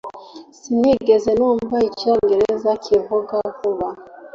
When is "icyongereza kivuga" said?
1.89-3.35